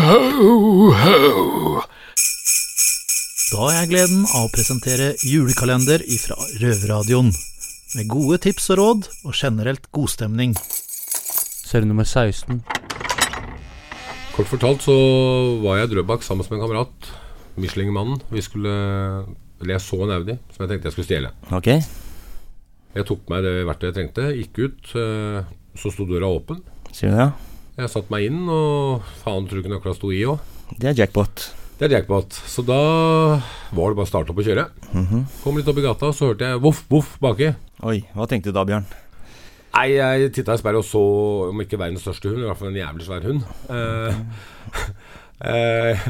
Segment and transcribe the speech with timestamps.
[0.00, 1.80] Ho, ho.
[3.50, 7.32] Da har jeg gleden av å presentere julekalender ifra Røverradioen.
[7.98, 10.54] Med gode tips og råd, og generelt godstemning.
[11.66, 12.62] Serie nummer 16.
[14.36, 14.94] Kort fortalt så
[15.64, 17.10] var jeg i Drøbak sammen med en kamerat,
[17.60, 18.22] Michelin-mannen.
[18.32, 18.72] Vi skulle
[19.60, 21.34] Eller jeg så en Audi som jeg tenkte jeg skulle stjele.
[21.52, 21.68] Ok.
[22.96, 24.94] Jeg tok meg det verktøyet jeg trengte, gikk ut.
[24.96, 25.44] eh,
[25.76, 26.62] Så sto døra åpen.
[26.96, 27.28] Sier du det?
[27.80, 30.40] Jeg satte meg inn, og faen tror du ikke nøkla sto i òg.
[30.76, 31.46] Det er jackpot.
[31.80, 32.36] Det er jackpot.
[32.52, 32.80] Så da
[33.72, 34.66] var det bare å starte opp og kjøre.
[35.40, 37.54] Kom litt opp i gata, så hørte jeg voff, voff baki.
[37.88, 38.88] Oi, hva tenkte du da, Bjørn?
[39.70, 41.02] Nei, jeg titta i speilet og så
[41.48, 43.44] om ikke verdens største hund, i hvert fall en jævlig svær hund.
[43.72, 44.88] Eh,
[45.52, 46.08] eh,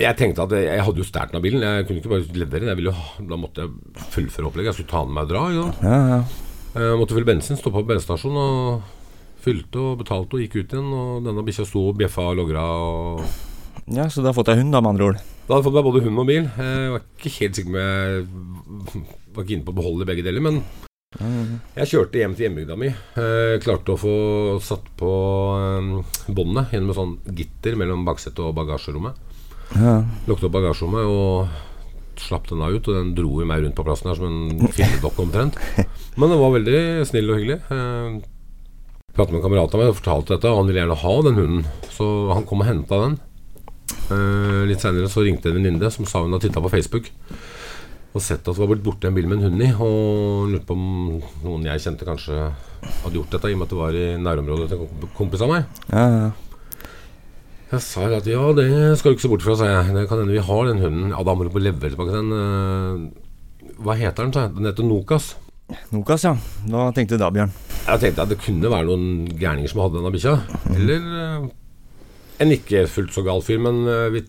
[0.00, 1.66] jeg tenkte at jeg, hadde jo stjålet den av bilen.
[1.66, 2.70] Jeg kunne ikke bare levere den.
[2.72, 4.72] Jeg ville jo, da måtte jeg fullføre opplegget.
[4.72, 5.42] Jeg skulle ta den med og dra.
[5.50, 5.84] ikke sant?
[5.84, 6.22] Ja, ja.
[6.70, 8.99] Jeg måtte fylle bensin, stå på bensinstasjonen og
[9.44, 10.90] fylte og betalte og gikk ut igjen.
[10.96, 12.66] Og denne bikkja sto og bjeffa og logra.
[12.66, 13.24] Og
[13.90, 15.24] ja, så du har fått deg hund, da, med andre ord.
[15.46, 16.44] da hadde jeg fått meg både hund og bil.
[16.46, 19.02] Jeg var ikke helt sikker på jeg
[19.34, 20.62] var ikke inne på å beholde begge deler, men
[21.10, 22.86] jeg kjørte hjem til hjembygda mi.
[23.18, 24.12] Eh, klarte å få
[24.62, 25.10] satt på
[25.58, 29.18] eh, båndet gjennom et sånn gitter mellom baksetet og bagasjerommet.
[29.74, 29.96] Ja.
[30.28, 33.86] Lukket opp bagasjerommet og slapp den da ut, og den dro jo meg rundt på
[33.86, 35.58] plassen her som en filledokk omtrent.
[36.18, 36.80] Men den var veldig
[37.10, 37.58] snill og hyggelig.
[39.16, 41.38] Pratet med en kamerat av meg og fortalte dette, og han ville gjerne ha den
[41.40, 41.64] hunden.
[41.90, 43.18] Så han kom og henta den.
[44.10, 47.08] Uh, litt seinere så ringte en venninne som sa hun hadde titta på Facebook
[48.10, 50.66] og sett at det var blitt borte en bil med en hund i, og lurte
[50.66, 52.38] på om noen jeg kjente kanskje
[53.04, 55.52] hadde gjort dette, i og med at det var i nærområdet til en kompis av
[55.52, 55.68] meg.
[55.92, 56.88] Ja, ja.
[57.70, 58.66] Jeg sa at ja, det
[58.98, 59.94] skal du ikke se bort fra, sa jeg.
[59.94, 61.12] Det kan hende vi har den hunden.
[61.14, 62.34] Ja, da må du på levere tilbake den.
[62.34, 64.56] eh, Hva heter den, sa jeg.
[64.58, 65.36] Den heter Nokas.
[65.94, 66.34] Nokas, ja.
[66.66, 67.54] Hva tenkte du da, Bjørn?
[67.86, 69.06] Jeg tenkte at det kunne være noen
[69.40, 70.34] gærninger som hadde denne bikkja.
[70.76, 71.46] Eller eh,
[72.44, 74.24] en ikke fullt så gal fyr, men eh, vi,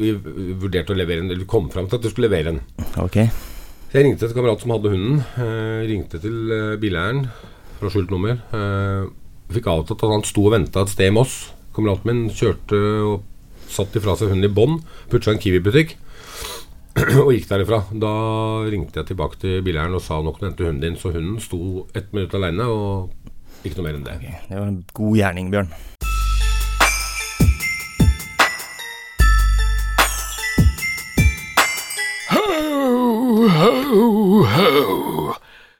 [0.00, 0.14] vi
[0.58, 2.62] vurderte å levere en eller kom fram til at vi skulle levere en.
[3.04, 3.28] Okay.
[3.86, 5.20] Så jeg ringte til kamerat som hadde hunden.
[5.42, 7.26] Eh, ringte til eh, bileieren
[7.78, 8.40] fra skjult nummer.
[8.56, 9.06] Eh,
[9.54, 11.38] fikk avtalt at han sto og venta et sted i Moss.
[11.76, 14.82] Kameraten min kjørte og satt ifra seg hunden i bånd,
[15.12, 15.96] putsa en Kiwi-butikk
[17.24, 17.82] og gikk derifra.
[17.92, 18.12] Da
[18.70, 20.96] ringte jeg tilbake til bileieren og sa nok du hente hunden din.
[21.00, 24.16] Så hunden sto ett minutt alene, og ikke noe mer enn det.
[24.48, 25.74] Det var en god gjerning, Bjørn.